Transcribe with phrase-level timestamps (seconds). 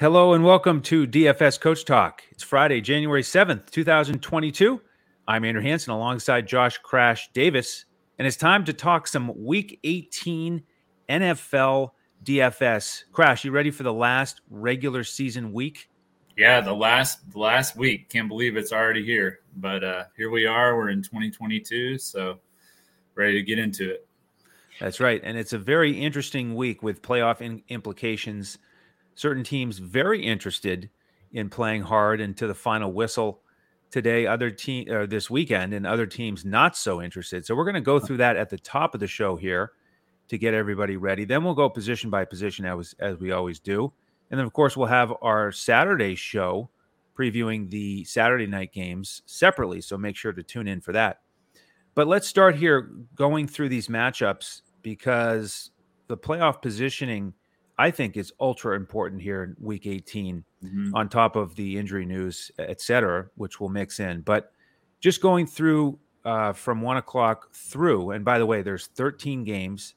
[0.00, 2.22] Hello and welcome to DFS Coach Talk.
[2.30, 4.80] It's Friday, January 7th, 2022.
[5.26, 7.84] I'm Andrew Hanson alongside Josh Crash Davis,
[8.16, 10.62] and it's time to talk some Week 18
[11.08, 11.90] NFL
[12.22, 13.10] DFS.
[13.10, 15.90] Crash, you ready for the last regular season week?
[16.36, 18.08] Yeah, the last the last week.
[18.08, 20.76] Can't believe it's already here, but uh, here we are.
[20.76, 22.38] We're in 2022, so
[23.16, 24.06] ready to get into it.
[24.78, 28.58] That's right, and it's a very interesting week with playoff in- implications.
[29.18, 30.88] Certain teams very interested
[31.32, 33.40] in playing hard and to the final whistle
[33.90, 34.28] today.
[34.28, 37.44] Other team uh, this weekend, and other teams not so interested.
[37.44, 39.72] So we're going to go through that at the top of the show here
[40.28, 41.24] to get everybody ready.
[41.24, 43.92] Then we'll go position by position as as we always do,
[44.30, 46.70] and then of course we'll have our Saturday show
[47.18, 49.80] previewing the Saturday night games separately.
[49.80, 51.22] So make sure to tune in for that.
[51.96, 55.72] But let's start here going through these matchups because
[56.06, 57.34] the playoff positioning,
[57.78, 60.94] I think, is ultra important here in week 18, mm-hmm.
[60.94, 64.22] on top of the injury news, et cetera, which we'll mix in.
[64.22, 64.52] But
[65.00, 69.94] just going through uh, from one o'clock through, and by the way, there's 13 games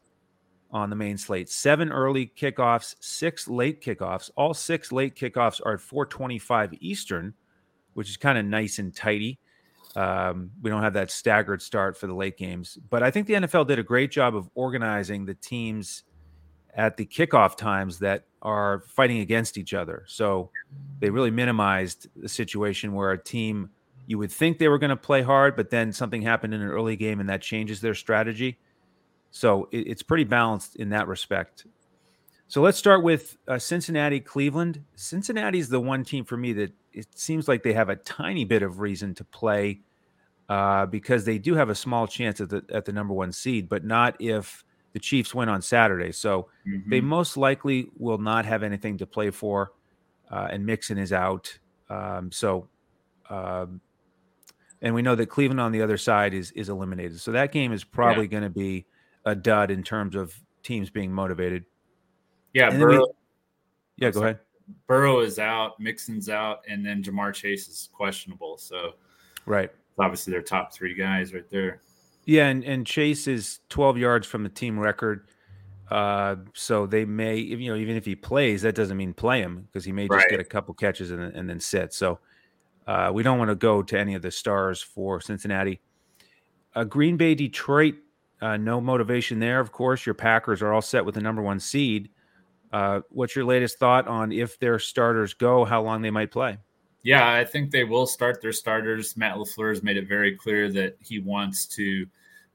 [0.69, 4.29] on the main slate, seven early kickoffs, six late kickoffs.
[4.35, 7.33] All six late kickoffs are at 425 Eastern,
[7.93, 9.39] which is kind of nice and tidy.
[9.95, 13.33] Um, we don't have that staggered start for the late games, but I think the
[13.33, 16.03] NFL did a great job of organizing the teams
[16.75, 20.03] at the kickoff times that are fighting against each other.
[20.07, 20.49] So
[20.99, 23.69] they really minimized the situation where a team
[24.07, 26.67] you would think they were going to play hard, but then something happened in an
[26.67, 28.59] early game and that changes their strategy.
[29.29, 31.65] So it, it's pretty balanced in that respect.
[32.47, 34.83] So let's start with uh, Cincinnati, Cleveland.
[34.95, 38.43] Cincinnati is the one team for me that it seems like they have a tiny
[38.43, 39.79] bit of reason to play
[40.49, 43.69] uh, because they do have a small chance at the at the number one seed,
[43.69, 46.11] but not if the Chiefs win on Saturday.
[46.11, 46.89] So mm-hmm.
[46.89, 49.71] they most likely will not have anything to play for,
[50.29, 51.57] uh, and Mixon is out.
[51.89, 52.67] Um, so,
[53.29, 53.81] um,
[54.81, 57.19] and we know that Cleveland on the other side is is eliminated.
[57.19, 58.31] So that game is probably yeah.
[58.31, 58.85] going to be
[59.25, 61.65] a dud in terms of teams being motivated.
[62.53, 62.99] Yeah, Burrow.
[62.99, 63.13] We,
[63.97, 64.39] yeah, go ahead.
[64.87, 68.57] Burrow is out, Mixon's out, and then Ja'Marr Chase is questionable.
[68.57, 68.93] So,
[69.45, 69.69] right,
[69.99, 71.81] obviously their top three guys right there.
[72.25, 75.27] Yeah, and, and Chase is 12 yards from the team record.
[75.89, 79.67] Uh, so they may, you know, even if he plays, that doesn't mean play him
[79.67, 80.29] because he may just right.
[80.29, 81.93] get a couple catches and, and then sit.
[81.93, 82.19] So
[82.87, 85.81] uh, we don't want to go to any of the stars for Cincinnati.
[86.73, 87.95] Uh, Green Bay, Detroit,
[88.41, 89.59] uh, no motivation there.
[89.59, 92.09] Of course, your Packers are all set with the number one seed.
[92.71, 96.57] Uh, what's your latest thought on if their starters go, how long they might play?
[97.03, 99.17] Yeah, I think they will start their starters.
[99.17, 102.05] Matt LaFleur has made it very clear that he wants to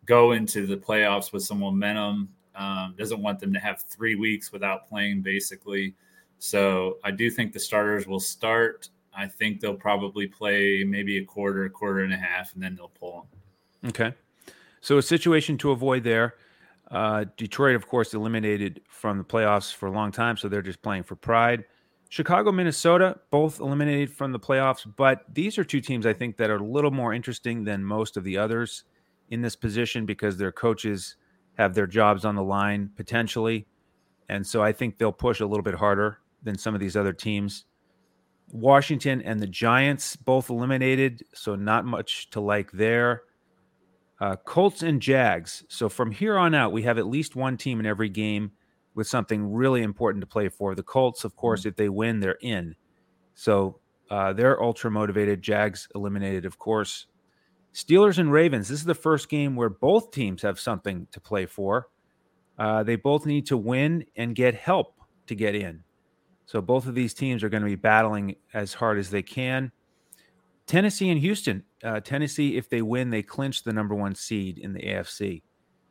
[0.04, 2.28] go into the playoffs with some momentum.
[2.54, 5.94] Um, doesn't want them to have three weeks without playing, basically.
[6.38, 8.88] So I do think the starters will start.
[9.14, 12.76] I think they'll probably play maybe a quarter, a quarter and a half, and then
[12.76, 13.28] they'll pull
[13.82, 13.90] them.
[13.90, 14.14] Okay.
[14.80, 16.34] So a situation to avoid there.
[16.90, 20.82] Uh, Detroit, of course, eliminated from the playoffs for a long time, so they're just
[20.82, 21.64] playing for pride.
[22.08, 26.50] Chicago, Minnesota, both eliminated from the playoffs, but these are two teams I think that
[26.50, 28.84] are a little more interesting than most of the others
[29.30, 31.16] in this position because their coaches
[31.54, 33.66] have their jobs on the line potentially.
[34.28, 37.12] And so I think they'll push a little bit harder than some of these other
[37.12, 37.64] teams.
[38.52, 43.22] Washington and the Giants both eliminated, so not much to like there.
[44.20, 45.64] Uh, Colts and Jags.
[45.68, 48.52] So from here on out, we have at least one team in every game
[48.96, 50.74] with something really important to play for.
[50.74, 51.68] The Colts, of course, mm-hmm.
[51.68, 52.74] if they win, they're in.
[53.34, 53.78] So
[54.10, 55.42] uh, they're ultra motivated.
[55.42, 57.06] Jags eliminated, of course.
[57.74, 58.68] Steelers and Ravens.
[58.68, 61.88] This is the first game where both teams have something to play for.
[62.58, 65.84] Uh, they both need to win and get help to get in.
[66.46, 69.72] So both of these teams are going to be battling as hard as they can.
[70.66, 71.64] Tennessee and Houston.
[71.84, 75.42] Uh, Tennessee, if they win, they clinch the number one seed in the AFC.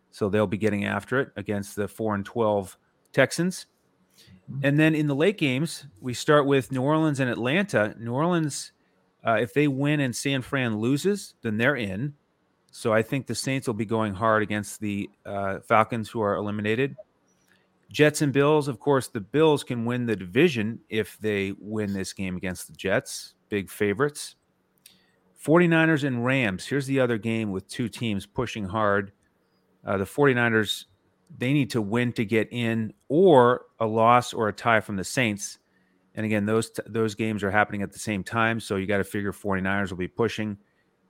[0.09, 2.77] So they'll be getting after it against the four and twelve
[3.15, 3.65] Texans.
[4.51, 4.65] Mm-hmm.
[4.65, 7.95] And then in the late games, we start with New Orleans and Atlanta.
[7.97, 8.73] New Orleans,
[9.25, 12.13] uh, if they win and San Fran loses, then they're in.
[12.71, 16.35] So I think the Saints will be going hard against the uh, Falcons, who are
[16.35, 16.95] eliminated.
[17.89, 22.11] Jets and Bills, of course, the Bills can win the division if they win this
[22.11, 24.35] game against the Jets, big favorites.
[25.41, 26.65] 49ers and Rams.
[26.65, 29.13] Here's the other game with two teams pushing hard.
[29.85, 30.85] Uh, the 49ers
[31.37, 35.03] they need to win to get in, or a loss or a tie from the
[35.03, 35.57] Saints.
[36.15, 39.03] And again, those those games are happening at the same time, so you got to
[39.03, 40.57] figure 49ers will be pushing,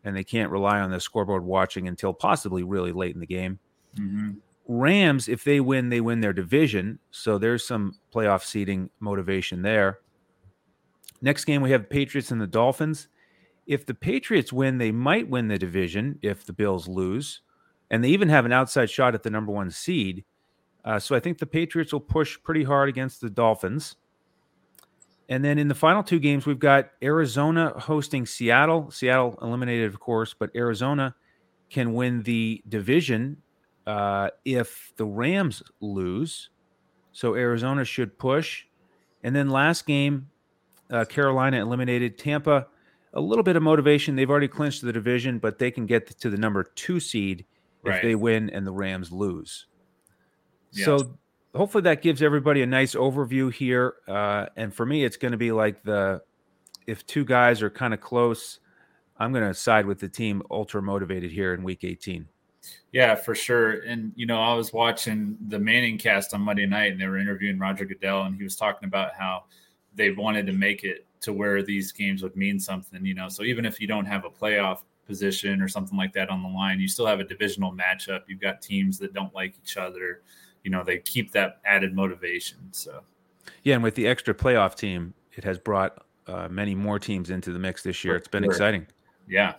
[0.04, 3.60] and they can't rely on the scoreboard watching until possibly really late in the game.
[3.98, 4.32] Mm-hmm.
[4.68, 10.00] Rams, if they win, they win their division, so there's some playoff seeding motivation there.
[11.22, 13.08] Next game, we have Patriots and the Dolphins.
[13.68, 17.42] If the Patriots win, they might win the division if the Bills lose.
[17.92, 20.24] And they even have an outside shot at the number one seed.
[20.84, 23.96] Uh, so I think the Patriots will push pretty hard against the Dolphins.
[25.30, 28.92] And then in the final two games, we've got Arizona hosting Seattle.
[28.92, 31.16] Seattle eliminated, of course, but Arizona
[31.70, 33.38] can win the division
[33.88, 36.50] uh, if the Rams lose.
[37.12, 38.66] So Arizona should push.
[39.24, 40.30] And then last game,
[40.92, 42.68] uh, Carolina eliminated Tampa.
[43.14, 44.16] A little bit of motivation.
[44.16, 47.46] They've already clinched the division, but they can get to the number two seed
[47.88, 49.68] if they win and the Rams lose.
[50.72, 50.86] Yes.
[50.86, 51.18] So
[51.56, 53.96] hopefully that gives everybody a nice overview here.
[54.08, 56.22] Uh, and for me, it's going to be like the
[56.88, 58.60] if two guys are kind of close,
[59.18, 62.28] I'm going to side with the team ultra motivated here in week 18.
[62.92, 63.82] Yeah, for sure.
[63.82, 67.18] And you know, I was watching the Manning cast on Monday night, and they were
[67.18, 69.44] interviewing Roger Goodell, and he was talking about how
[69.96, 73.06] they wanted to make it to where these games would mean something.
[73.06, 76.30] You know, so even if you don't have a playoff position or something like that
[76.30, 78.22] on the line, you still have a divisional matchup.
[78.28, 80.22] You've got teams that don't like each other.
[80.64, 82.58] You know, they keep that added motivation.
[82.72, 83.02] So,
[83.64, 87.52] yeah, and with the extra playoff team, it has brought uh, many more teams into
[87.52, 88.16] the mix this year.
[88.16, 88.52] It's been sure.
[88.52, 88.88] exciting.
[89.28, 89.56] Yeah.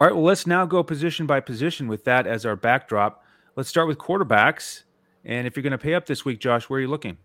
[0.00, 0.14] All right.
[0.14, 3.24] Well, let's now go position by position with that as our backdrop.
[3.56, 4.84] Let's start with quarterbacks.
[5.24, 7.18] And if you're going to pay up this week, Josh, where are you looking?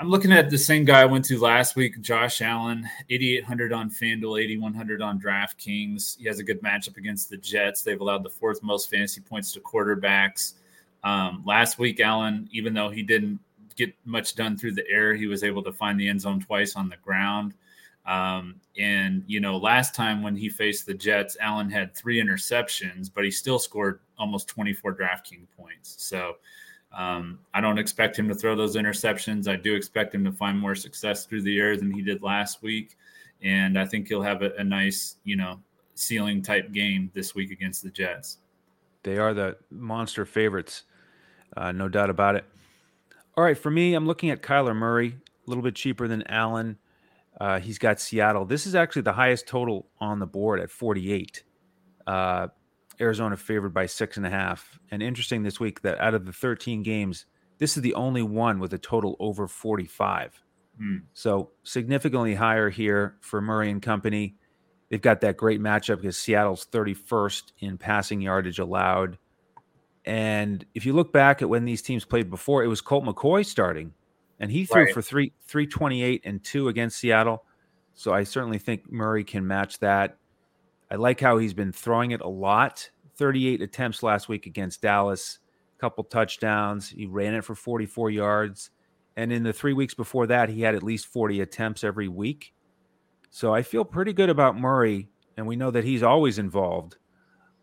[0.00, 3.90] I'm looking at the same guy I went to last week, Josh Allen, 8,800 on
[3.90, 6.18] FanDuel, 8,100 on DraftKings.
[6.18, 7.82] He has a good matchup against the Jets.
[7.82, 10.52] They've allowed the fourth most fantasy points to quarterbacks.
[11.02, 13.40] Um, last week, Allen, even though he didn't
[13.74, 16.76] get much done through the air, he was able to find the end zone twice
[16.76, 17.54] on the ground.
[18.06, 23.10] Um, and you know, last time when he faced the Jets, Allen had three interceptions,
[23.12, 25.96] but he still scored almost 24 DraftKings points.
[25.98, 26.36] So
[26.92, 29.48] um, I don't expect him to throw those interceptions.
[29.48, 32.62] I do expect him to find more success through the air than he did last
[32.62, 32.96] week,
[33.42, 35.60] and I think he'll have a, a nice, you know,
[35.94, 38.38] ceiling type game this week against the Jets.
[39.02, 40.84] They are the monster favorites,
[41.56, 42.44] uh, no doubt about it.
[43.36, 45.08] All right, for me, I'm looking at Kyler Murray,
[45.46, 46.78] a little bit cheaper than Allen.
[47.40, 48.44] Uh, he's got Seattle.
[48.44, 51.44] This is actually the highest total on the board at 48.
[52.06, 52.48] Uh,
[53.00, 54.78] Arizona favored by six and a half.
[54.90, 57.26] And interesting this week that out of the 13 games,
[57.58, 60.42] this is the only one with a total over 45.
[60.78, 60.96] Hmm.
[61.12, 64.36] So significantly higher here for Murray and company.
[64.88, 69.18] They've got that great matchup because Seattle's 31st in passing yardage allowed.
[70.04, 73.44] And if you look back at when these teams played before, it was Colt McCoy
[73.44, 73.92] starting
[74.40, 74.94] and he threw right.
[74.94, 77.44] for three three twenty eight and two against Seattle.
[77.94, 80.17] So I certainly think Murray can match that.
[80.90, 82.90] I like how he's been throwing it a lot.
[83.16, 85.38] 38 attempts last week against Dallas,
[85.76, 86.88] a couple touchdowns.
[86.88, 88.70] He ran it for 44 yards.
[89.16, 92.54] And in the three weeks before that, he had at least 40 attempts every week.
[93.30, 95.08] So I feel pretty good about Murray.
[95.36, 96.96] And we know that he's always involved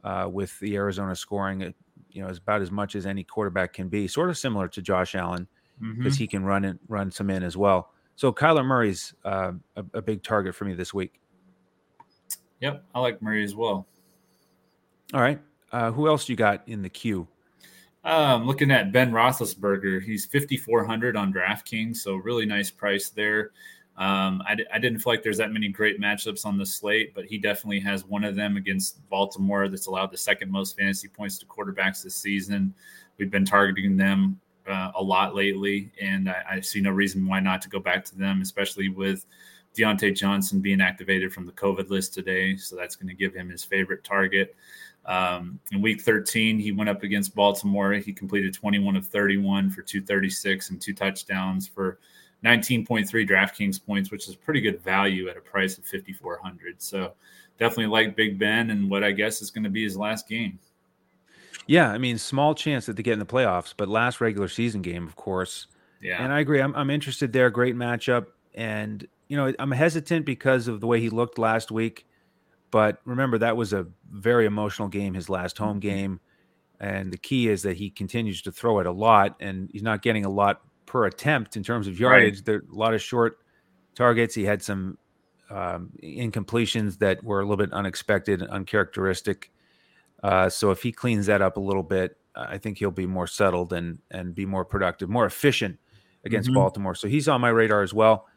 [0.03, 1.71] uh, with the Arizona scoring, uh,
[2.09, 5.15] you know, about as much as any quarterback can be, sort of similar to Josh
[5.15, 5.47] Allen
[5.79, 6.19] because mm-hmm.
[6.19, 7.91] he can run it, run some in as well.
[8.15, 11.19] So Kyler Murray's uh, a, a, big target for me this week.
[12.61, 13.85] Yep, I like Murray as well.
[15.13, 15.39] All right,
[15.71, 17.27] uh, who else you got in the queue?
[18.03, 23.51] Um, looking at Ben Roethlisberger, he's 5400 on DraftKings, so really nice price there.
[23.97, 27.23] Um, I, I, didn't feel like there's that many great matchups on the slate, but
[27.25, 31.37] he definitely has one of them against Baltimore that's allowed the second most fantasy points
[31.37, 32.75] to quarterbacks this season.
[33.17, 37.39] We've been targeting them uh, a lot lately, and I, I, see no reason why
[37.39, 39.25] not to go back to them, especially with
[39.75, 42.55] Diontae Johnson being activated from the COVID list today.
[42.55, 44.55] So that's going to give him his favorite target.
[45.05, 47.93] Um, in week 13, he went up against Baltimore.
[47.93, 51.99] He completed 21 of 31 for 236 and two touchdowns for
[52.43, 56.81] 19.3 DraftKings points, which is pretty good value at a price of 5,400.
[56.81, 57.13] So
[57.59, 60.59] definitely like Big Ben and what I guess is going to be his last game.
[61.67, 64.81] Yeah, I mean, small chance that they get in the playoffs, but last regular season
[64.81, 65.67] game, of course.
[66.01, 66.23] Yeah.
[66.23, 66.61] And I agree.
[66.61, 67.49] I'm, I'm interested there.
[67.49, 68.27] Great matchup.
[68.53, 72.05] And, you know, I'm hesitant because of the way he looked last week.
[72.71, 75.79] But remember, that was a very emotional game, his last home mm-hmm.
[75.79, 76.19] game.
[76.79, 80.01] And the key is that he continues to throw it a lot, and he's not
[80.01, 82.35] getting a lot per attempt in terms of yardage.
[82.35, 82.45] Right.
[82.45, 83.39] There are a lot of short
[83.95, 84.35] targets.
[84.35, 84.97] He had some
[85.49, 89.51] um, incompletions that were a little bit unexpected, and uncharacteristic.
[90.21, 93.27] Uh, so if he cleans that up a little bit, I think he'll be more
[93.27, 95.79] settled and and be more productive, more efficient
[96.25, 96.59] against mm-hmm.
[96.59, 96.95] Baltimore.
[96.95, 98.27] So he's on my radar as well.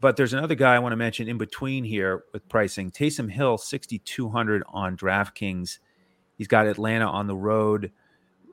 [0.00, 2.90] But there's another guy I want to mention in between here with pricing.
[2.90, 5.78] Taysom Hill, 6,200 on DraftKings.
[6.36, 7.92] He's got Atlanta on the road.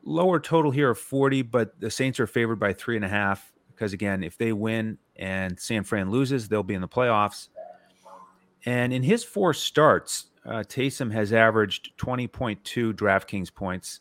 [0.04, 3.52] Lower total here of 40, but the Saints are favored by three and a half.
[3.76, 7.50] because again, if they win and San Fran loses, they'll be in the playoffs.
[8.66, 14.00] And in his four starts, uh, Taysom has averaged 20.2 DraftKings points.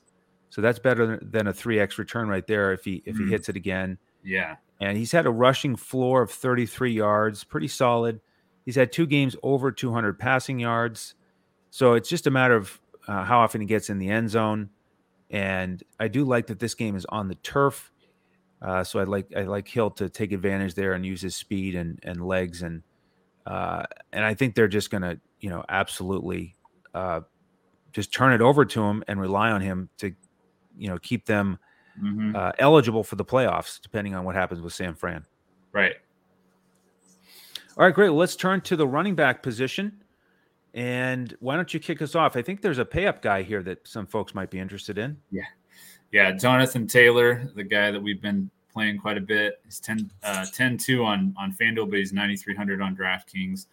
[0.52, 3.30] So that's better than a 3x return right there if he if he mm.
[3.30, 3.96] hits it again.
[4.22, 4.56] Yeah.
[4.82, 8.20] And he's had a rushing floor of 33 yards, pretty solid.
[8.66, 11.14] He's had two games over 200 passing yards.
[11.70, 12.78] So it's just a matter of
[13.08, 14.68] uh, how often he gets in the end zone.
[15.30, 17.90] And I do like that this game is on the turf.
[18.60, 21.76] Uh, so I like I like Hill to take advantage there and use his speed
[21.76, 22.82] and and legs and
[23.46, 26.56] uh, and I think they're just going to you know absolutely
[26.92, 27.20] uh,
[27.94, 30.14] just turn it over to him and rely on him to
[30.76, 31.58] you know keep them
[32.00, 32.34] mm-hmm.
[32.34, 35.24] Uh, eligible for the playoffs, depending on what happens with San Fran.
[35.72, 35.94] Right.
[37.76, 38.10] All right, great.
[38.10, 40.02] Well, let's turn to the running back position.
[40.74, 42.36] And why don't you kick us off?
[42.36, 45.16] I think there's a pay up guy here that some folks might be interested in.
[45.30, 45.42] Yeah.
[46.12, 46.32] Yeah.
[46.32, 49.60] Jonathan Taylor, the guy that we've been playing quite a bit.
[49.64, 53.66] He's 10, uh, 10 2 on, on FanDuel, but he's 9,300 on DraftKings.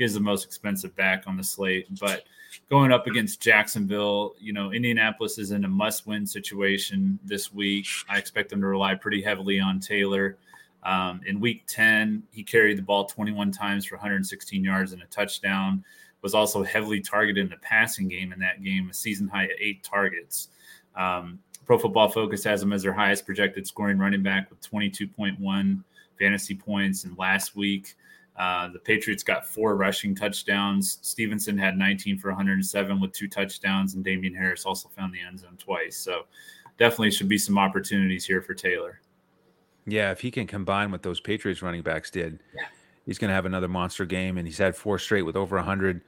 [0.00, 1.86] Is the most expensive back on the slate.
[2.00, 2.24] But
[2.70, 7.86] going up against Jacksonville, you know, Indianapolis is in a must win situation this week.
[8.08, 10.38] I expect them to rely pretty heavily on Taylor.
[10.82, 15.06] Um, in week 10, he carried the ball 21 times for 116 yards and a
[15.06, 15.84] touchdown
[16.22, 19.82] was also heavily targeted in the passing game in that game, a season high eight
[19.82, 20.48] targets.
[20.96, 25.84] Um, Pro Football Focus has him as their highest projected scoring running back with 22.1
[26.18, 27.04] fantasy points.
[27.04, 27.94] And last week,
[28.40, 30.98] uh, the Patriots got four rushing touchdowns.
[31.02, 35.38] Stevenson had 19 for 107 with two touchdowns, and Damien Harris also found the end
[35.38, 35.96] zone twice.
[35.96, 36.22] So
[36.78, 39.00] definitely should be some opportunities here for Taylor.
[39.86, 42.40] Yeah, if he can combine what those Patriots running backs did.
[42.54, 42.64] Yeah
[43.06, 46.02] he's going to have another monster game, and he's had four straight with over 100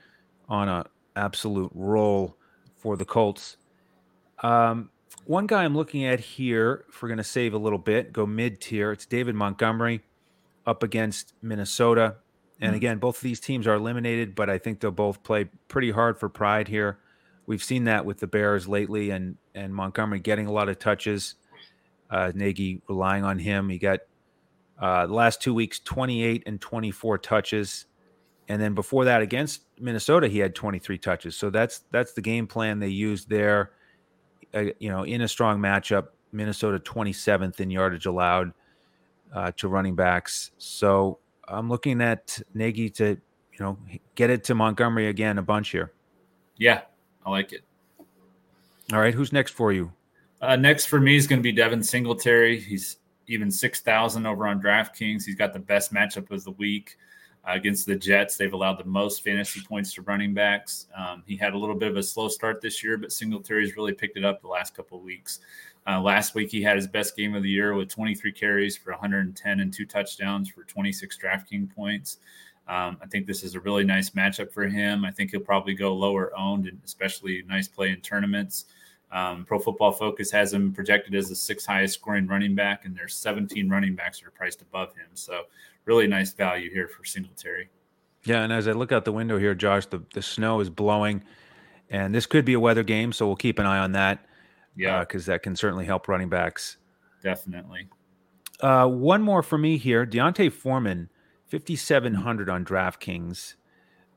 [0.49, 0.85] on an
[1.17, 2.37] absolute roll
[2.77, 3.57] for the Colts.
[4.43, 4.91] Um,
[5.25, 8.25] one guy I'm looking at here, if we're going to save a little bit, go
[8.25, 10.01] mid tier, it's David Montgomery
[10.67, 12.17] up against Minnesota.
[12.61, 12.77] And hmm.
[12.77, 16.19] again, both of these teams are eliminated, but I think they'll both play pretty hard
[16.19, 16.99] for pride here.
[17.47, 21.35] We've seen that with the Bears lately, and and Montgomery getting a lot of touches.
[22.09, 23.69] Uh, Nagy relying on him.
[23.69, 24.01] He got
[24.79, 27.87] uh, the last two weeks, 28 and 24 touches.
[28.49, 31.37] And then before that, against Minnesota, he had 23 touches.
[31.37, 33.73] So that's that's the game plan they used there.
[34.55, 38.53] Uh, you know, in a strong matchup, Minnesota 27th in yardage allowed
[39.33, 40.51] uh, to running backs.
[40.59, 43.79] So I'm looking at Nagy to, you know,
[44.15, 45.93] get it to Montgomery again a bunch here.
[46.57, 46.83] Yeah,
[47.25, 47.63] I like it.
[48.93, 49.93] All right, who's next for you?
[50.41, 52.61] Uh, next for me is going to be Devin Singletary.
[52.61, 52.99] He's
[53.29, 55.25] even 6,000 over on DraftKings.
[55.25, 56.97] He's got the best matchup of the week
[57.47, 58.37] uh, against the Jets.
[58.37, 60.87] They've allowed the most fantasy points to running backs.
[60.97, 63.93] Um, he had a little bit of a slow start this year, but Singletary's really
[63.93, 65.41] picked it up the last couple of weeks.
[65.87, 68.93] Uh, last week, he had his best game of the year with 23 carries for
[68.93, 72.19] 110 and two touchdowns for 26 DraftKings points.
[72.69, 75.05] Um, I think this is a really nice matchup for him.
[75.05, 78.67] I think he'll probably go lower owned and especially nice play in tournaments.
[79.11, 82.97] Um, Pro Football Focus has him projected as the sixth highest scoring running back, and
[82.97, 85.09] there's 17 running backs that are priced above him.
[85.15, 85.43] So,
[85.85, 87.69] really nice value here for Singletary.
[88.25, 91.25] Yeah, and as I look out the window here, Josh, the, the snow is blowing,
[91.91, 94.25] and this could be a weather game, so we'll keep an eye on that.
[94.77, 96.77] Yeah, because uh, that can certainly help running backs.
[97.23, 97.89] Definitely.
[98.61, 101.11] Uh, one more for me here: D'Onta Foreman,
[101.49, 103.55] 5,700 on DraftKings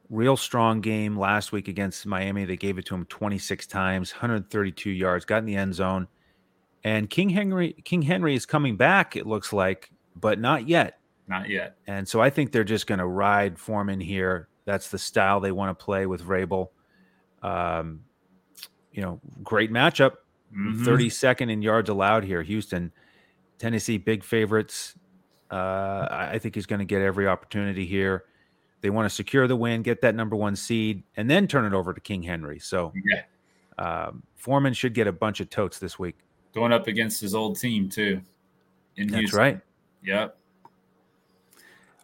[0.10, 2.46] real strong game last week against Miami.
[2.46, 6.08] They gave it to him 26 times, 132 yards, got in the end zone.
[6.84, 11.00] And King Henry King Henry is coming back, it looks like, but not yet.
[11.28, 11.78] Not yet.
[11.88, 14.48] And so I think they're just going to ride Foreman here.
[14.66, 16.70] That's the style they want to play with Vrabel.
[17.42, 18.02] Um,
[18.92, 20.14] you know, great matchup.
[20.56, 20.88] Mm-hmm.
[20.88, 22.42] 32nd in yards allowed here.
[22.42, 22.92] Houston,
[23.58, 24.96] Tennessee, big favorites.
[25.52, 28.26] Uh, I think he's going to get every opportunity here.
[28.82, 31.74] They want to secure the win, get that number one seed, and then turn it
[31.74, 32.60] over to King Henry.
[32.60, 33.24] So, yeah.
[33.78, 36.16] um, Foreman should get a bunch of totes this week.
[36.54, 38.22] Going up against his old team too.
[38.96, 39.22] That's Houston.
[39.22, 39.62] That's right.
[40.04, 40.38] Yep.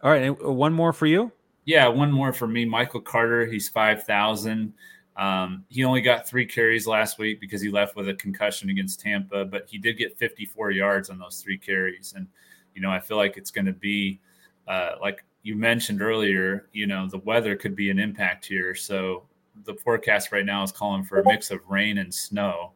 [0.02, 1.30] All right, one more for you.
[1.64, 2.64] Yeah, one more for me.
[2.64, 3.46] Michael Carter.
[3.46, 4.74] He's five thousand.
[5.16, 9.00] Um, he only got three carries last week because he left with a concussion against
[9.00, 12.14] Tampa, but he did get 54 yards on those three carries.
[12.16, 12.26] And,
[12.74, 14.20] you know, I feel like it's going to be
[14.68, 18.74] uh, like you mentioned earlier, you know, the weather could be an impact here.
[18.74, 19.24] So
[19.64, 22.72] the forecast right now is calling for a mix of rain and snow.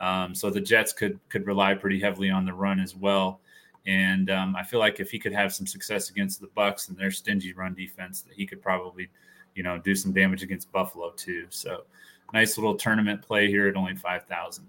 [0.00, 3.40] Um, so the Jets could could rely pretty heavily on the run as well.
[3.86, 6.96] And um, I feel like if he could have some success against the Bucs and
[6.96, 9.10] their stingy run defense, that he could probably,
[9.54, 11.46] you know, do some damage against Buffalo too.
[11.50, 11.84] So
[12.32, 14.66] nice little tournament play here at only five thousand.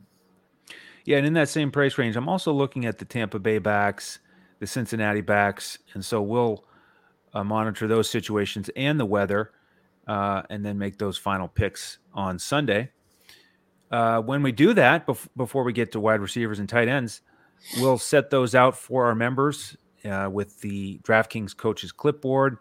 [1.05, 4.19] Yeah, and in that same price range, I'm also looking at the Tampa Bay backs
[4.59, 6.65] the Cincinnati backs, and so we'll
[7.33, 9.51] uh, monitor those situations and the weather,
[10.07, 12.91] uh, and then make those final picks on Sunday.
[13.91, 17.21] Uh, when we do that, bef- before we get to wide receivers and tight ends,
[17.77, 22.57] we'll set those out for our members uh, with the DraftKings coaches clipboard,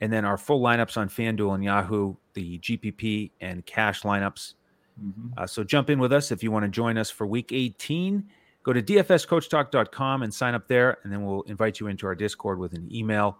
[0.00, 4.54] and then our full lineups on FanDuel and Yahoo, the GPP and cash lineups.
[5.02, 5.28] Mm-hmm.
[5.36, 8.24] Uh, so jump in with us if you want to join us for Week 18.
[8.62, 12.58] Go to dfscoachtalk.com and sign up there, and then we'll invite you into our Discord
[12.58, 13.38] with an email,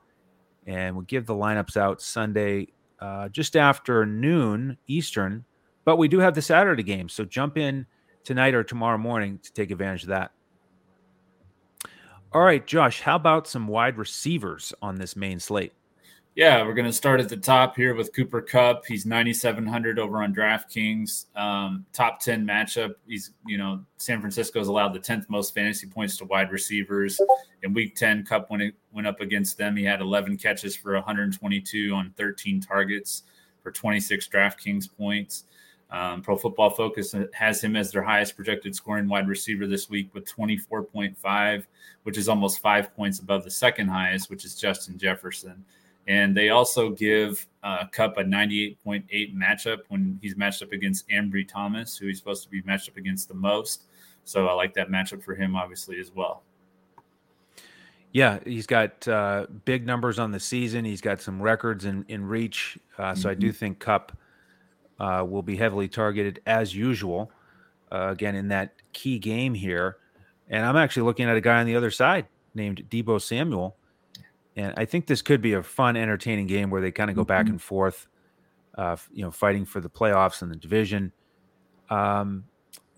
[0.67, 2.69] and we'll give the lineups out Sunday
[3.01, 5.45] uh, just after noon Eastern.
[5.85, 7.87] But we do have the Saturday game, so jump in
[8.25, 10.33] tonight or tomorrow morning to take advantage of that.
[12.31, 15.73] All right, Josh, how about some wide receivers on this main slate?
[16.35, 18.85] Yeah, we're going to start at the top here with Cooper Kupp.
[18.85, 21.35] He's 9,700 over on DraftKings.
[21.35, 22.93] Um, top 10 matchup.
[23.07, 27.19] He's, you know, San Francisco has allowed the 10th most fantasy points to wide receivers.
[27.63, 29.75] In week 10, Cup went, went up against them.
[29.75, 33.23] He had 11 catches for 122 on 13 targets
[33.63, 35.45] for 26 DraftKings points.
[35.91, 40.13] Um, Pro Football Focus has him as their highest projected scoring wide receiver this week
[40.13, 41.65] with 24.5,
[42.03, 45.65] which is almost five points above the second highest, which is Justin Jefferson.
[46.07, 51.47] And they also give uh, Kupp a 98.8 matchup when he's matched up against Ambry
[51.47, 53.85] Thomas, who he's supposed to be matched up against the most.
[54.25, 56.43] So I like that matchup for him, obviously, as well.
[58.13, 60.85] Yeah, he's got uh, big numbers on the season.
[60.85, 62.79] He's got some records in, in reach.
[62.97, 63.29] Uh, so mm-hmm.
[63.29, 64.17] I do think Kupp–
[65.01, 67.31] uh, will be heavily targeted as usual.
[67.91, 69.97] Uh, again, in that key game here.
[70.49, 73.77] And I'm actually looking at a guy on the other side named Deebo Samuel.
[74.57, 77.25] And I think this could be a fun, entertaining game where they kind of go
[77.25, 77.53] back mm-hmm.
[77.53, 78.09] and forth,
[78.77, 81.13] uh, you know, fighting for the playoffs and the division.
[81.89, 82.45] Um,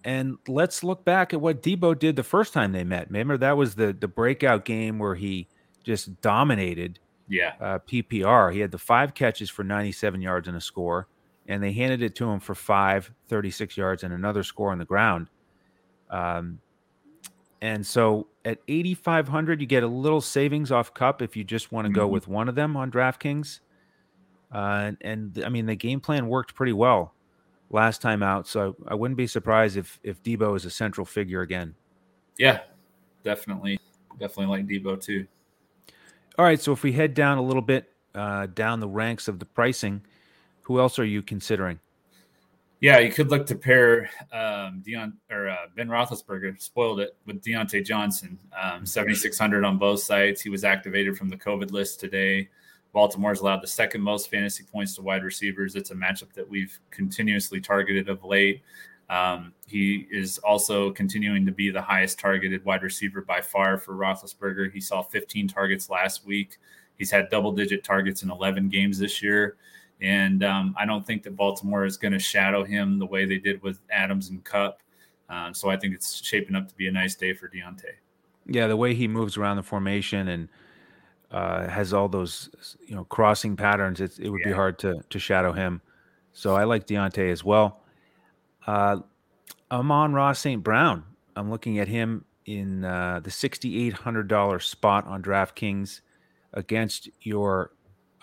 [0.05, 3.09] and let's look back at what Debo did the first time they met.
[3.09, 5.47] Remember that was the the breakout game where he
[5.85, 6.99] just dominated.
[7.29, 7.53] Yeah.
[7.61, 8.53] Uh, PPR.
[8.53, 11.07] He had the five catches for 97 yards and a score
[11.51, 14.85] and they handed it to him for five, 36 yards, and another score on the
[14.85, 15.29] ground.
[16.09, 16.61] Um,
[17.61, 21.89] and so at 8,500, you get a little savings off Kupp if you just want
[21.89, 22.13] to go mm-hmm.
[22.13, 23.59] with one of them on DraftKings.
[24.55, 27.15] Uh, and, and, I mean, the game plan worked pretty well
[27.69, 28.47] last time out.
[28.47, 31.75] So I, wouldn't be surprised if, if Deebo is a central figure again.
[32.39, 32.61] Yeah,
[33.25, 33.81] definitely.
[34.21, 35.27] Definitely like Deebo too.
[36.39, 36.61] All right.
[36.61, 40.03] So if we head down a little bit uh, down the ranks of the pricing,
[40.71, 41.81] who else are you considering?
[42.79, 47.43] Yeah, you could look to pair um, Dion or uh, Ben Roethlisberger spoiled it with
[47.43, 50.41] Diontae Johnson, um, 7,600 on both sides.
[50.41, 52.49] He was activated from the COVID list today.
[52.93, 55.75] Baltimore's allowed the second most fantasy points to wide receivers.
[55.75, 58.63] It's a matchup that we've continuously targeted of late.
[59.09, 63.95] Um, he is also continuing to be the highest targeted wide receiver by far for
[63.95, 64.73] Roethlisberger.
[64.73, 66.59] He saw 15 targets last week.
[66.97, 69.57] He's had double digit targets in 11 games this year.
[70.03, 73.39] And um, I don't think that Baltimore is going to shadow him the way they
[73.39, 74.83] did with Adams and Kupp.
[75.29, 77.85] Uh, so I think it's shaping up to be a nice day for Diontae.
[78.47, 80.49] Yeah, the way he moves around the formation and
[81.31, 82.51] uh, has all those
[82.87, 84.49] you know crossing patterns, it, it would yeah.
[84.49, 85.81] be hard to to shadow him.
[86.33, 87.83] So I like Diontae as well.
[88.67, 88.99] Uh,
[89.71, 90.63] Amon-Ra St.
[90.63, 91.05] Brown.
[91.37, 96.01] I'm looking at him in uh, the $6,800 spot on DraftKings
[96.53, 97.73] against your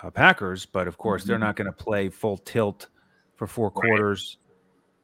[0.02, 1.30] uh, Packers, but of course mm-hmm.
[1.30, 2.88] they're not going to play full tilt
[3.36, 4.38] for four quarters.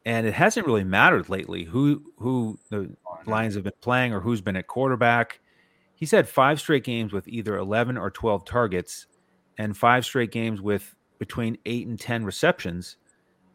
[0.06, 2.94] And it hasn't really mattered lately who who the
[3.26, 5.40] Lions have been playing or who's been at quarterback.
[5.96, 9.08] He's had five straight games with either 11 or 12 targets
[9.58, 12.98] and five straight games with between 8 and 10 receptions.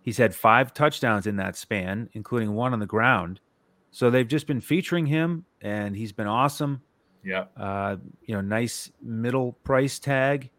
[0.00, 3.40] He's had five touchdowns in that span, including one on the ground.
[3.90, 6.80] So they've just been featuring him and he's been awesome.
[7.22, 7.44] Yeah.
[7.56, 10.50] Uh, you know, nice middle price tag.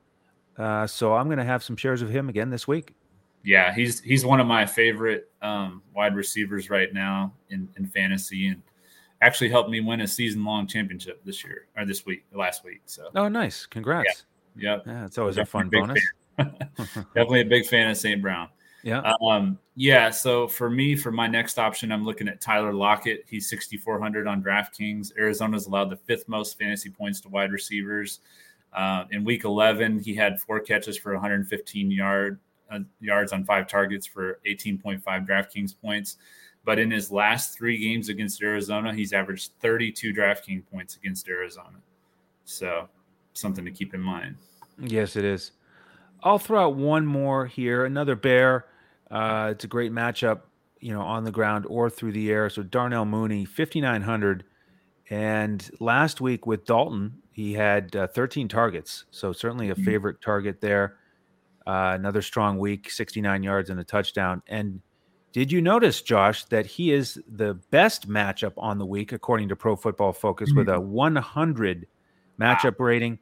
[0.60, 2.94] Uh, so I'm going to have some shares of him again this week.
[3.44, 8.48] Yeah, he's he's one of my favorite um, wide receivers right now in, in fantasy,
[8.48, 8.62] and
[9.22, 12.82] actually helped me win a season long championship this year or this week, last week.
[12.86, 14.26] So oh, nice, congrats!
[14.58, 14.84] Yeah, yep.
[14.86, 16.64] yeah, it's always Definitely a fun bonus.
[17.16, 18.22] Definitely a big fan of St.
[18.22, 18.50] Brown.
[18.84, 19.14] Yeah.
[19.22, 20.10] Um, yeah.
[20.10, 23.26] So for me, for my next option, I'm looking at Tyler Lockett.
[23.28, 25.12] He's 6,400 on DraftKings.
[25.18, 28.22] Arizona's allowed the fifth most fantasy points to wide receivers.
[28.74, 32.40] Uh, in week 11, he had four catches for 115 yard
[32.72, 36.18] uh, yards on five targets for 18.5 DraftKings points.
[36.66, 41.80] But in his last three games against Arizona, he's averaged 32 DraftKings points against Arizona.
[42.44, 42.88] So
[43.34, 44.36] something to keep in mind.
[44.78, 45.52] Yes, it is.
[46.22, 47.86] I'll throw out one more here.
[47.86, 48.66] Another Bear.
[49.10, 50.42] Uh, it's a great matchup,
[50.80, 52.50] you know, on the ground or through the air.
[52.50, 54.44] So Darnell Mooney, 5,900.
[55.10, 59.86] And last week with Dalton, He had uh, 13 targets, so certainly a mm-hmm.
[59.86, 60.98] favorite target there.
[61.66, 64.44] Uh, another strong week, 69 yards and a touchdown.
[64.48, 64.82] And
[65.32, 69.56] did you notice, Josh, that he is the best matchup on the week according to
[69.56, 70.58] Pro Football Focus mm-hmm.
[70.58, 71.88] with a 100
[72.38, 72.86] matchup wow.
[72.86, 73.20] rating?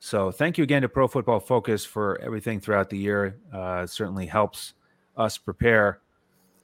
[0.00, 3.38] So thank you again to Pro Football Focus for everything throughout the year.
[3.52, 4.74] Uh, certainly helps
[5.16, 6.00] us prepare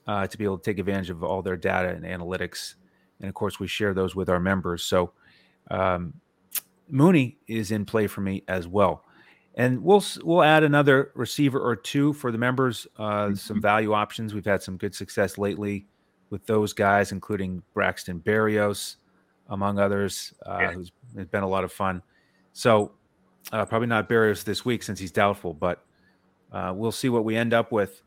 [0.09, 2.75] uh, to be able to take advantage of all their data and analytics.
[3.21, 4.83] And of course, we share those with our members.
[4.83, 5.13] So
[5.71, 6.15] um,
[6.91, 9.05] Mooney is in play for me as well.
[9.55, 12.87] And we'll we'll add another receiver or two for the members.
[12.97, 13.35] Uh, mm-hmm.
[13.35, 14.33] Some value options.
[14.33, 15.87] We've had some good success lately
[16.31, 18.97] with those guys, including Braxton Berrios,
[19.49, 20.73] among others, uh, yeah.
[20.73, 20.93] who's
[21.31, 22.03] been a lot of fun.
[22.53, 22.93] So
[23.53, 25.85] uh, probably not Berrios this week since he's doubtful, but
[26.53, 28.03] uh, we'll see what we end up with.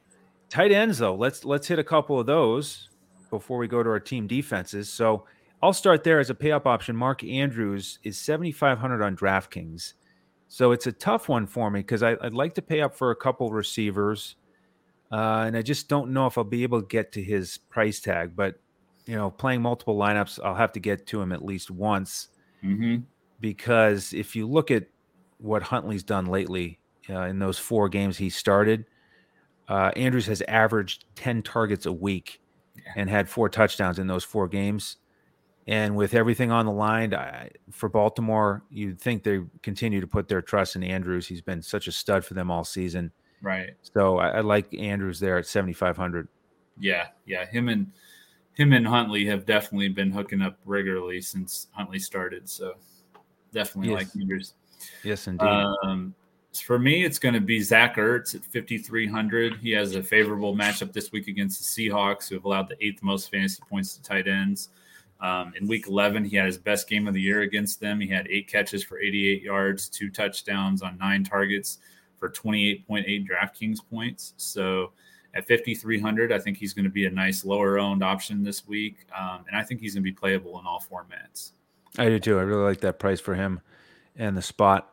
[0.50, 2.90] Tight ends, though, let's let's hit a couple of those
[3.30, 4.88] before we go to our team defenses.
[4.90, 5.26] So
[5.64, 6.94] I'll start there as a pay up option.
[6.94, 9.94] Mark Andrews is 7,500 on DraftKings.
[10.50, 13.16] So it's a tough one for me because I'd like to pay up for a
[13.16, 14.36] couple receivers.
[15.10, 18.02] Uh, and I just don't know if I'll be able to get to his price
[18.02, 18.36] tag.
[18.36, 18.60] But,
[19.06, 22.28] you know, playing multiple lineups, I'll have to get to him at least once.
[22.62, 22.98] Mm-hmm.
[23.40, 24.88] Because if you look at
[25.38, 26.78] what Huntley's done lately
[27.10, 28.84] uh, in those four games he started,
[29.70, 32.42] uh, Andrews has averaged 10 targets a week
[32.76, 32.92] yeah.
[32.98, 34.98] and had four touchdowns in those four games.
[35.68, 40.28] And with everything on the line I, for Baltimore, you'd think they continue to put
[40.28, 41.26] their trust in Andrews.
[41.28, 43.12] He's been such a stud for them all season.
[43.42, 43.72] Right.
[43.82, 46.28] So I, I like Andrews there at 7,500.
[46.78, 47.08] Yeah.
[47.26, 47.46] Yeah.
[47.46, 47.92] Him and
[48.54, 52.50] him and Huntley have definitely been hooking up regularly since Huntley started.
[52.50, 52.74] So
[53.54, 54.00] definitely yes.
[54.00, 54.54] like Andrews.
[55.04, 55.46] Yes, indeed.
[55.46, 56.14] Um,
[56.62, 59.58] for me, it's going to be Zach Ertz at 5,300.
[59.58, 63.02] He has a favorable matchup this week against the Seahawks, who have allowed the eighth
[63.02, 64.70] most fantasy points to tight ends.
[65.20, 68.00] Um, in week 11, he had his best game of the year against them.
[68.00, 71.80] He had eight catches for 88 yards, two touchdowns on nine targets
[72.18, 74.34] for 28.8 DraftKings points.
[74.38, 74.92] So
[75.34, 79.06] at 5,300, I think he's going to be a nice lower owned option this week.
[79.18, 81.52] Um, and I think he's going to be playable in all formats.
[81.98, 82.38] I do too.
[82.38, 83.62] I really like that price for him
[84.16, 84.90] and the spot.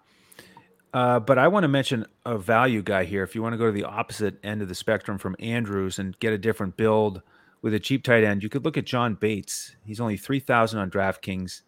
[0.93, 3.23] Uh, but I want to mention a value guy here.
[3.23, 6.19] If you want to go to the opposite end of the spectrum from Andrews and
[6.21, 7.23] get a different build–
[7.63, 9.77] with a cheap tight end, you could look at John Bates.
[9.85, 11.63] He's only 3,000 on DraftKings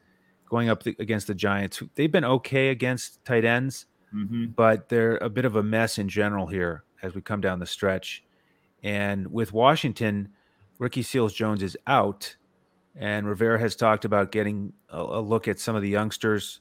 [0.48, 1.82] going up the, against the Giants.
[1.94, 4.46] They've been okay against tight ends, mm-hmm.
[4.56, 7.66] but they're a bit of a mess in general here as we come down the
[7.66, 8.24] stretch.
[8.82, 10.30] And with Washington,
[10.78, 12.36] Ricky Seals Jones is out,
[12.96, 16.60] and Rivera has talked about getting a, a look at some of the youngsters.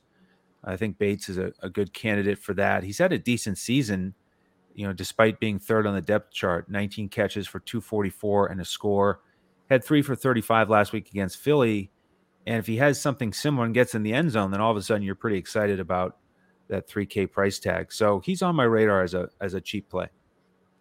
[0.63, 2.83] I think Bates is a, a good candidate for that.
[2.83, 4.13] He's had a decent season
[4.75, 8.65] you know, despite being third on the depth chart, 19 catches for 244 and a
[8.65, 9.21] score.
[9.69, 11.91] Had three for 35 last week against Philly.
[12.45, 14.77] And if he has something similar and gets in the end zone, then all of
[14.77, 16.17] a sudden you're pretty excited about
[16.67, 17.91] that 3K price tag.
[17.93, 20.07] So he's on my radar as a as a cheap play.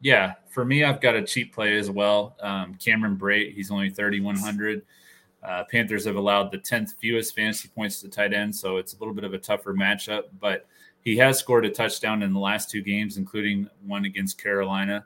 [0.00, 2.36] Yeah, for me, I've got a cheap play as well.
[2.40, 4.82] Um, Cameron Brate, he's only 3,100.
[5.42, 8.98] Uh, Panthers have allowed the 10th fewest fantasy points to tight end, so it's a
[8.98, 10.24] little bit of a tougher matchup.
[10.40, 10.66] But
[11.02, 15.04] he has scored a touchdown in the last two games, including one against Carolina.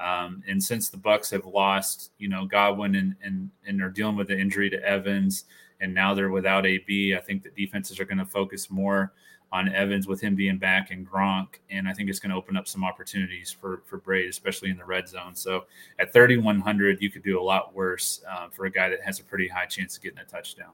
[0.00, 4.16] Um, and since the Bucs have lost, you know, Godwin and and and are dealing
[4.16, 5.44] with the injury to Evans,
[5.80, 9.12] and now they're without AB, I think the defenses are going to focus more
[9.52, 12.56] on Evans with him being back and Gronk, and I think it's going to open
[12.56, 15.36] up some opportunities for for Brate, especially in the red zone.
[15.36, 15.66] So
[16.00, 19.24] at 3100, you could do a lot worse uh, for a guy that has a
[19.24, 20.72] pretty high chance of getting a touchdown.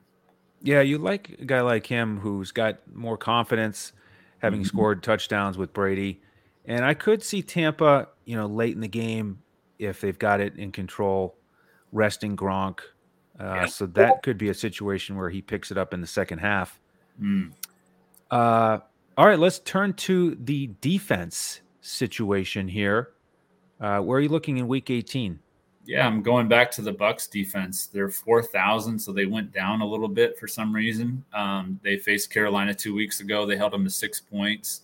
[0.63, 3.93] Yeah, you like a guy like him who's got more confidence
[4.41, 4.69] having mm-hmm.
[4.69, 6.21] scored touchdowns with Brady.
[6.65, 9.39] And I could see Tampa, you know, late in the game
[9.79, 11.37] if they've got it in control,
[11.93, 12.81] resting Gronk.
[13.39, 13.67] Uh.
[13.67, 16.79] So that could be a situation where he picks it up in the second half.
[17.21, 17.53] Mm.
[18.31, 18.79] Uh,
[19.17, 23.11] all right, let's turn to the defense situation here.
[23.81, 25.39] Uh, where are you looking in Week 18?
[25.91, 27.89] Yeah, I'm going back to the Bucs defense.
[27.89, 31.25] They're four thousand, so they went down a little bit for some reason.
[31.33, 33.45] Um, they faced Carolina two weeks ago.
[33.45, 34.83] They held them to six points,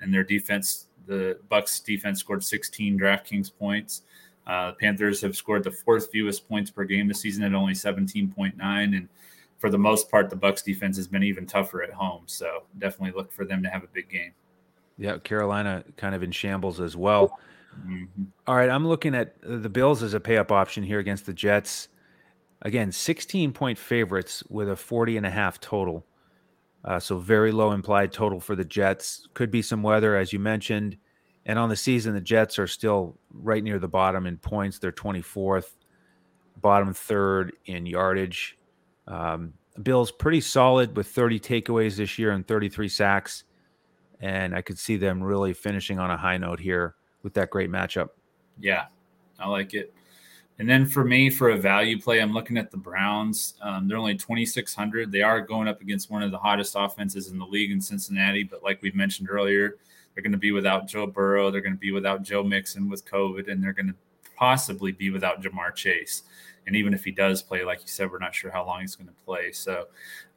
[0.00, 4.04] and their defense, the Bucs defense, scored 16 DraftKings points.
[4.46, 7.74] Uh, the Panthers have scored the fourth fewest points per game this season at only
[7.74, 8.54] 17.9,
[8.96, 9.08] and
[9.58, 12.22] for the most part, the Bucs defense has been even tougher at home.
[12.24, 14.32] So definitely look for them to have a big game.
[14.96, 17.38] Yeah, Carolina kind of in shambles as well.
[17.84, 18.24] Mm-hmm.
[18.46, 21.32] All right, I'm looking at the Bills as a pay up option here against the
[21.32, 21.88] Jets.
[22.62, 26.06] Again, 16 point favorites with a 40 and a half total.
[26.84, 29.26] Uh, so very low implied total for the Jets.
[29.34, 30.96] Could be some weather, as you mentioned.
[31.44, 34.78] And on the season, the Jets are still right near the bottom in points.
[34.78, 35.74] They're 24th,
[36.60, 38.58] bottom third in yardage.
[39.06, 43.44] Um, Bills pretty solid with 30 takeaways this year and 33 sacks.
[44.20, 46.94] And I could see them really finishing on a high note here
[47.26, 48.10] with that great matchup.
[48.60, 48.84] Yeah,
[49.40, 49.92] I like it.
[50.60, 53.54] And then for me, for a value play, I'm looking at the Browns.
[53.60, 55.10] Um, they're only 2,600.
[55.10, 58.44] They are going up against one of the hottest offenses in the league in Cincinnati.
[58.44, 59.76] But like we mentioned earlier,
[60.14, 61.50] they're going to be without Joe Burrow.
[61.50, 63.94] They're going to be without Joe Mixon with COVID, and they're going to
[64.36, 66.22] possibly be without Ja'Marr Chase.
[66.66, 68.96] And even if he does play, like you said, we're not sure how long he's
[68.96, 69.52] going to play.
[69.52, 69.86] So,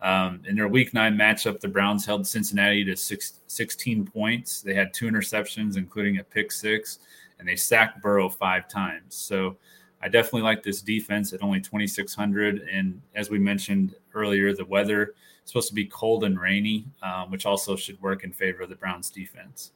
[0.02, 4.62] um, in their Week Nine matchup, the Browns held Cincinnati to six, 16 points.
[4.62, 7.00] They had two interceptions, including a pick six,
[7.40, 9.16] and they sacked Burrow five times.
[9.16, 9.58] So,
[10.02, 12.68] I definitely like this defense at only 2,600.
[12.72, 15.14] And as we mentioned earlier, the weather
[15.44, 18.70] is supposed to be cold and rainy, um, which also should work in favor of
[18.70, 19.72] the Browns defense.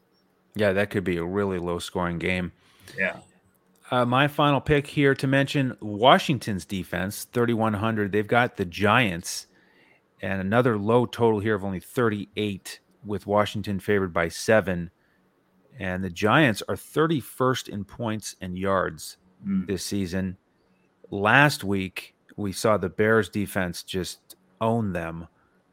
[0.55, 2.51] Yeah, that could be a really low scoring game.
[2.97, 3.17] Yeah.
[3.93, 8.12] Uh, my final pick here to mention Washington's defense, 3,100.
[8.12, 9.45] They've got the Giants
[10.19, 14.89] and another low total here of only 38, with Washington favored by seven.
[15.77, 19.67] And the Giants are 31st in points and yards mm.
[19.67, 20.38] this season.
[21.12, 25.27] Last week, we saw the Bears defense just own them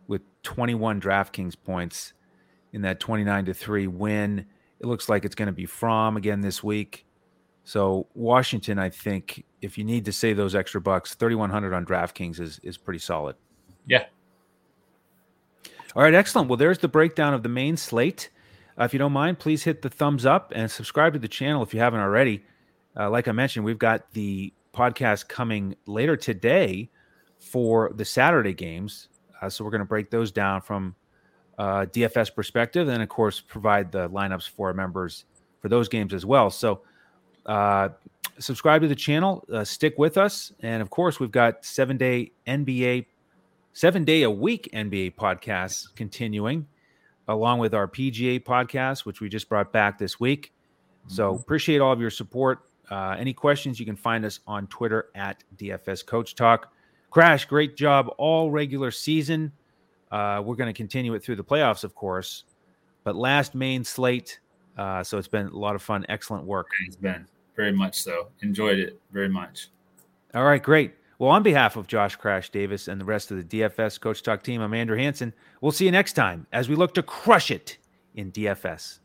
[0.08, 2.12] with 21 DraftKings points
[2.74, 4.44] in that 29 to 3 win.
[4.78, 7.06] It looks like it's going to be Fromm again this week.
[7.64, 12.40] So Washington, I think, if you need to save those extra bucks, 3100 on DraftKings
[12.40, 13.36] is is pretty solid.
[13.86, 14.06] Yeah.
[15.94, 16.48] All right, excellent.
[16.48, 18.30] Well, there's the breakdown of the main slate.
[18.78, 21.62] Uh, if you don't mind, please hit the thumbs up and subscribe to the channel
[21.62, 22.44] if you haven't already.
[22.96, 26.90] Uh, like I mentioned, we've got the podcast coming later today
[27.38, 29.08] for the Saturday games.
[29.40, 30.94] Uh, so we're going to break those down from
[31.58, 35.24] uh, DFS perspective, and of course provide the lineups for our members
[35.60, 36.50] for those games as well.
[36.50, 36.82] So
[37.46, 37.90] uh,
[38.38, 42.32] subscribe to the channel, uh, stick with us, and of course we've got seven day
[42.46, 43.06] NBA,
[43.72, 46.66] seven day a week NBA podcasts continuing,
[47.28, 50.52] along with our PGA podcast, which we just brought back this week.
[51.06, 51.40] So mm-hmm.
[51.40, 52.60] appreciate all of your support.
[52.90, 56.72] Uh, any questions, you can find us on Twitter at DFS Coach Talk.
[57.10, 59.52] Crash, great job all regular season.
[60.10, 62.44] Uh, we're going to continue it through the playoffs, of course.
[63.04, 64.40] But last main slate,
[64.80, 66.06] uh, so it's been a lot of fun.
[66.08, 66.68] Excellent work.
[66.86, 68.28] It's been very much so.
[68.40, 69.68] Enjoyed it very much.
[70.34, 70.94] All right, great.
[71.18, 74.42] Well, on behalf of Josh Crash Davis and the rest of the DFS Coach Talk
[74.42, 75.34] team, I'm Andrew Hanson.
[75.60, 77.76] We'll see you next time as we look to crush it
[78.14, 79.00] in DFS.